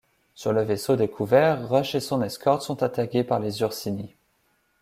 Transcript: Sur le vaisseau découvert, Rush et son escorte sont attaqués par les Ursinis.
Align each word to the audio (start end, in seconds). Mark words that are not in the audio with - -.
Sur 0.33 0.51
le 0.51 0.63
vaisseau 0.63 0.95
découvert, 0.95 1.69
Rush 1.69 1.93
et 1.93 1.99
son 1.99 2.23
escorte 2.23 2.63
sont 2.63 2.81
attaqués 2.81 3.23
par 3.23 3.39
les 3.39 3.61
Ursinis. 3.61 4.15